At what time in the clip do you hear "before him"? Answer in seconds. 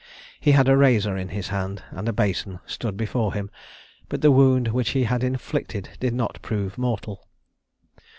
2.97-3.51